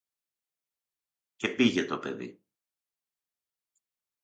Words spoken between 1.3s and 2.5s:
Και πήγε το παιδί